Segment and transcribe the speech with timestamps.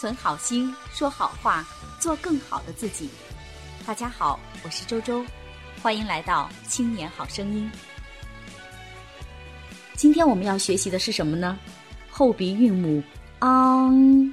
[0.00, 1.62] 存好心，说好话，
[1.98, 3.10] 做更好的自己。
[3.86, 5.22] 大家好，我是周周，
[5.82, 7.70] 欢迎来到青年好声音。
[9.96, 11.58] 今天我们要学习的是什么呢？
[12.08, 13.02] 后鼻韵母
[13.40, 14.32] ang。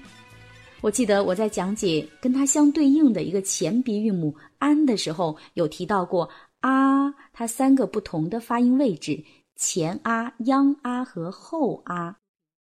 [0.80, 6.30] 我记得我在讲解跟它相对应的一个前鼻韵母 an 的时候，有提到过
[6.62, 9.22] 啊，它三个不同的发音位置：
[9.58, 12.16] 前啊、央啊和后啊。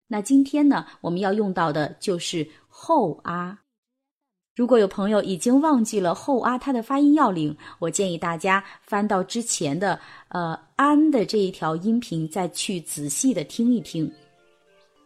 [0.09, 3.59] 那今天呢，我们要用到的就是后啊。
[4.55, 14.11] 如果有朋友已经忘记了后啊它的发音要领，我建议大家翻到之前的呃安的这一条音频，再去仔细的听一听。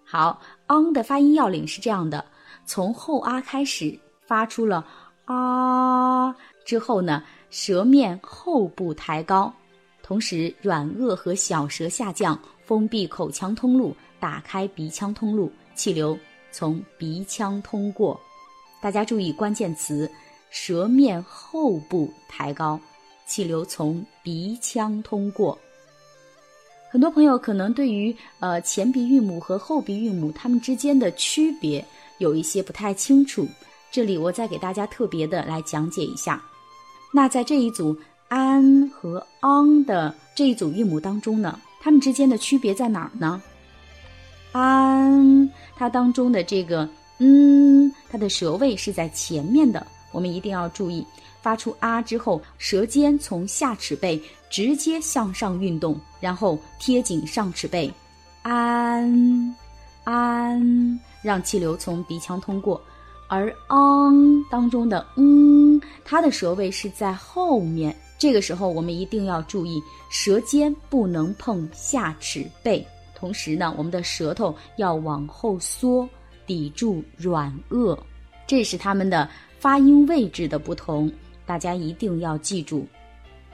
[0.05, 2.25] 好，ang 的发音要领是这样的：
[2.65, 4.87] 从后啊开始发出了
[5.25, 6.33] 啊
[6.65, 9.53] 之后呢，舌面后部抬高，
[10.03, 12.39] 同时软腭和小舌下降，
[12.71, 13.93] 封闭口腔通路。
[14.21, 16.17] 打开鼻腔通路，气流
[16.53, 18.21] 从鼻腔通过。
[18.83, 20.09] 大家注意关键词：
[20.51, 22.79] 舌面后部抬高，
[23.27, 25.59] 气流从鼻腔通过。
[26.91, 31.83] 很多朋友可能对于呃前鼻韵母和后鼻韵母它们之间的区别
[32.19, 33.49] 有一些不太清楚，
[33.91, 36.45] 这里我再给大家特别的来讲解一下。
[37.11, 37.97] 那在这一组
[38.29, 43.43] an 和 ang 的这一组韵母当中呢，它们之间的区别在哪儿呢？
[44.53, 51.07] 安，它当中的这个嗯，它的舌位是在前面的，我们一定要注意，
[51.41, 54.21] 发出啊之后，舌尖从下齿背
[54.51, 57.93] 直接向上运动，然后贴紧上齿背，
[58.43, 59.57] 安
[60.05, 62.81] 安，让气流从鼻腔通过。
[63.29, 72.87] 而 ang 当中的嗯，它的舌位是在后面，这个时候我们一定要注意，舌尖不能碰下齿背。
[73.15, 76.07] 同时呢，我们的舌头要往后缩，
[76.47, 77.99] 抵住软腭，
[78.47, 79.27] 这是它们的
[79.59, 81.11] 发音位置的不同，
[81.47, 82.87] 大家一定要记住。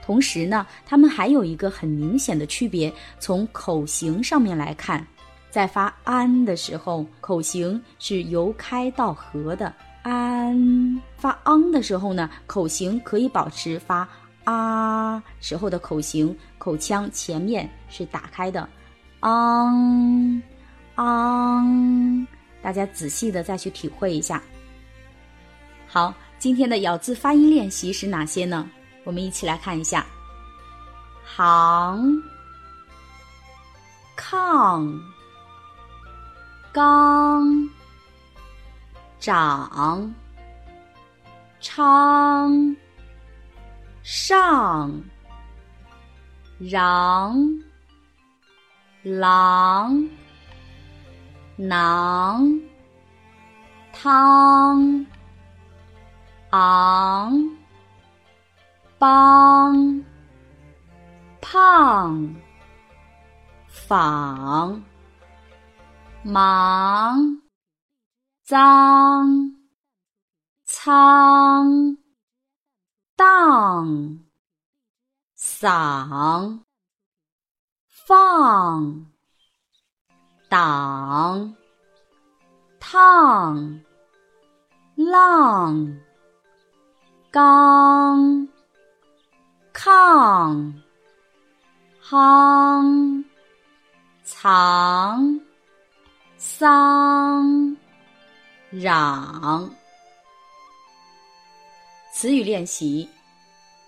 [0.03, 5.05] 同时呢，它们还有一个很明显的区别，从口型上面来看，
[5.49, 9.71] 在发安的时候，口型是由开到合的；
[10.03, 14.07] 安发昂的时候呢，口型可以保持发
[14.47, 18.67] 啊时候的口型，口腔前面是打开的。
[19.19, 20.41] 昂，
[20.95, 22.27] 昂，
[22.61, 24.41] 大家仔细的再去体会一下。
[25.85, 28.65] 好，今天的咬字发音练习是哪些呢？
[29.03, 30.05] 我们一起来看一下：
[31.25, 32.23] 行、
[34.15, 34.97] 抗、
[36.71, 37.69] 刚、
[39.19, 40.13] 长、
[41.59, 42.75] 昌、
[44.09, 45.03] 上、
[46.61, 47.67] 瓤。
[49.03, 50.09] 狼、
[51.55, 52.59] 囊、
[53.93, 55.05] 汤、
[56.49, 57.57] 昂、
[58.97, 60.03] 帮、
[61.39, 62.35] 胖、
[63.67, 64.83] 仿、
[66.23, 67.41] 忙、
[68.43, 69.53] 脏、
[70.65, 71.97] 仓、
[73.17, 74.19] 当、
[75.35, 76.67] 嗓。
[78.07, 79.05] 放，
[80.47, 81.53] 挡，
[82.79, 83.81] 烫，
[84.95, 85.99] 浪，
[87.29, 88.47] 刚，
[89.73, 90.73] 抗，
[92.01, 93.25] 夯，
[94.23, 95.41] 藏，
[96.37, 97.75] 桑，
[98.69, 99.76] 嚷。
[102.19, 103.07] 词语练习：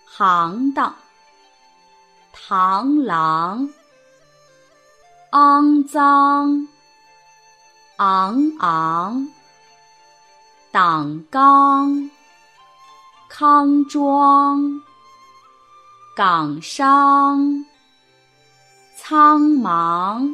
[0.06, 0.94] 行当，
[2.32, 3.68] 螳螂。
[5.32, 6.68] 肮脏，
[7.98, 9.28] 昂昂，
[10.72, 12.12] 党纲，
[13.28, 14.80] 康庄，
[16.16, 17.66] 港商，
[18.96, 20.32] 苍茫，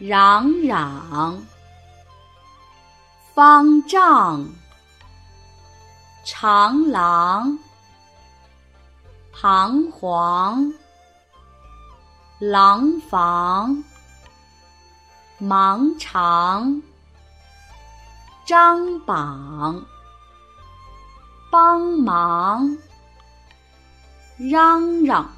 [0.00, 1.38] 攘攘，
[3.34, 4.46] 方丈，
[6.24, 7.58] 长廊，
[9.32, 10.72] 彷徨。
[12.44, 13.84] 廊坊，
[15.40, 16.82] 盲肠，
[18.44, 19.80] 张榜，
[21.52, 22.76] 帮忙，
[24.38, 25.30] 嚷嚷，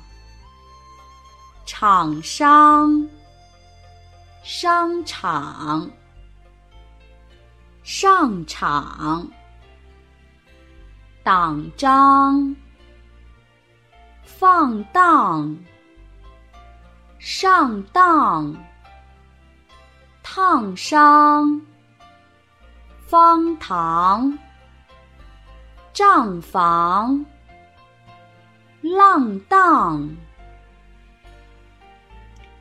[1.66, 3.06] 厂商，
[4.42, 5.90] 商场，
[7.82, 9.28] 上场，
[11.24, 12.54] 党章，
[14.24, 15.56] 放荡。
[17.18, 18.54] 上当，
[20.22, 21.58] 烫伤，
[23.06, 24.38] 方塘，
[25.94, 27.24] 账房，
[28.82, 30.06] 浪荡。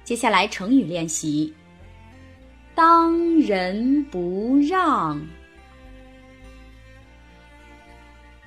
[0.06, 1.54] 接下来成语练习：
[2.74, 5.20] 当仁不让，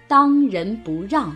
[0.09, 1.31] 当仁不让；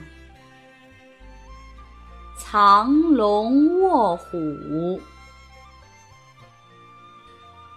[2.38, 5.00] 藏龙卧虎，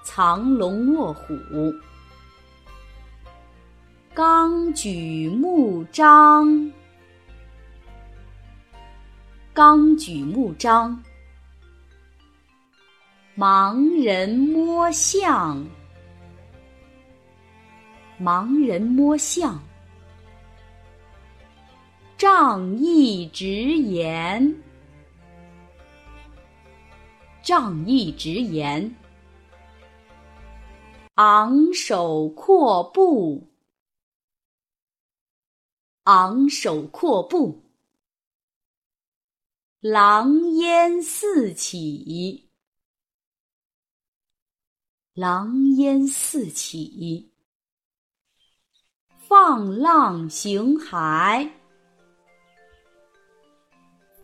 [0.03, 1.33] 藏龙卧虎；
[4.13, 6.71] 纲举目张，
[9.53, 11.03] 纲举目张。
[13.35, 15.65] 盲人摸象，
[18.21, 19.57] 盲人摸象；
[22.23, 24.63] 仗义直言，
[27.43, 28.95] 仗义直言；
[31.15, 33.49] 昂首阔步，
[36.03, 37.61] 昂首阔步；
[39.81, 42.49] 狼烟四起。
[45.13, 47.33] 狼烟四起，
[49.27, 51.51] 放浪形骸；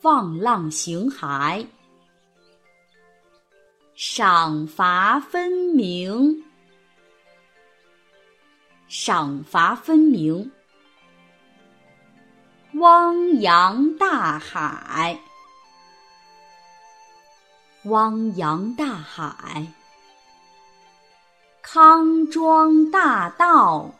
[0.02, 1.68] 放浪形骸，
[3.96, 6.42] 赏罚分明；
[8.88, 10.50] 赏罚分明，
[12.76, 15.18] 汪洋大海；
[17.84, 19.68] 汪洋大海。
[21.62, 23.94] 康庄大道，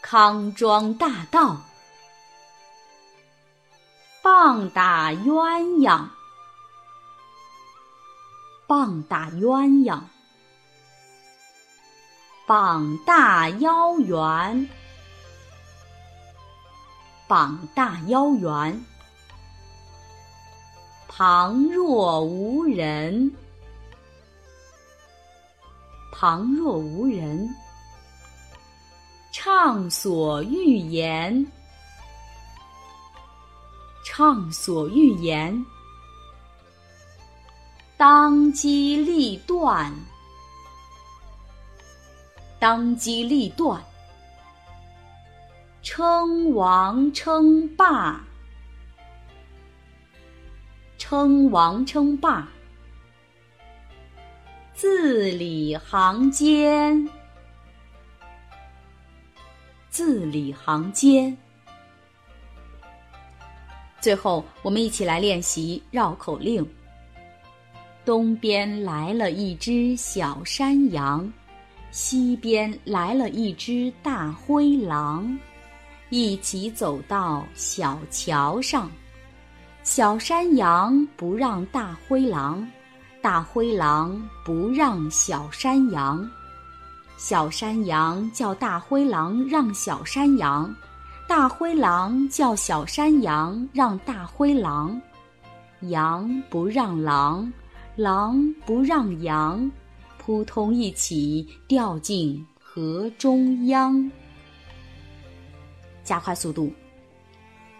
[0.00, 1.60] 康庄大道，
[4.28, 6.04] 棒打鸳鸯，
[8.66, 10.00] 棒打鸳鸯，
[12.44, 14.68] 膀大腰圆，
[17.28, 18.84] 膀大腰圆，
[21.06, 23.32] 旁若无人。
[26.10, 27.48] 旁若无人，
[29.30, 31.46] 畅所欲言；
[34.16, 35.62] 畅所欲言，
[37.98, 39.92] 当机立断；
[42.58, 43.78] 当机立断，
[45.82, 48.18] 称王称霸；
[50.96, 52.48] 称王称霸。
[54.72, 57.06] 字里行间，
[59.90, 61.36] 字里行间。
[64.06, 66.64] 最后，我们一起来练习绕口令。
[68.04, 71.28] 东边来了一只小山羊，
[71.90, 75.36] 西边来了一只大灰狼，
[76.10, 78.88] 一起走到小桥上。
[79.82, 82.64] 小山羊不让大灰狼。
[83.20, 86.30] 大灰狼不让小山羊，
[87.16, 90.72] 小山羊叫大灰狼让小山羊，
[91.28, 95.00] 大灰狼叫小山羊让大灰狼，
[95.80, 97.52] 羊不让狼，
[97.96, 99.68] 狼不让羊，
[100.18, 104.08] 扑通一起掉进河中央。
[106.04, 106.72] 加快速度，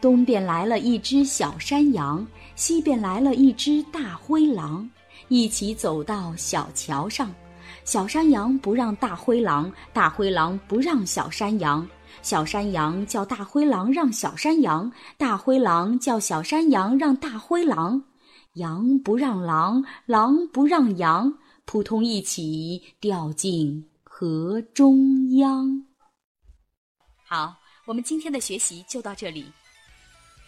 [0.00, 2.26] 东边来了一只小山羊，
[2.56, 4.88] 西边来了一只大灰狼。
[5.28, 7.32] 一起走到小桥上，
[7.84, 11.88] 小山羊不让大灰狼，大灰狼不让小山羊。
[12.22, 18.02] 小山羊叫大灰狼让小山羊，大灰狼叫小山羊让大灰狼。
[18.54, 25.84] 羊不让狼，狼不让羊，扑通一起掉进河中央。
[27.24, 27.54] 好，
[27.84, 29.46] 我们今天的学习就到这里。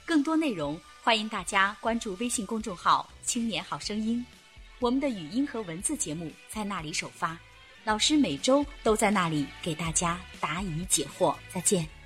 [0.07, 4.25] 更多内容，欢迎大家关注微信公众号“青年好声音”。
[4.81, 7.39] 我们的语音和文字节目在那里首发，
[7.89, 11.35] 老师每周都在那里给大家答疑解惑。
[11.51, 11.98] 再见。